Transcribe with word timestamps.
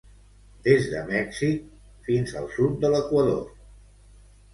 Des 0.67 0.85
de 0.93 1.01
Mèxic 1.09 1.67
fins 2.07 2.33
al 2.39 2.47
sud 2.55 2.81
de 2.87 2.91
l'Equador. 2.95 3.45